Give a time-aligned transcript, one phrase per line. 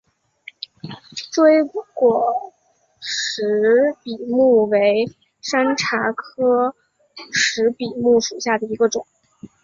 [1.31, 1.63] 锥
[1.93, 2.53] 果
[2.99, 3.43] 石
[4.03, 5.05] 笔木为
[5.41, 6.75] 山茶科
[7.31, 9.05] 石笔木属下的一个种。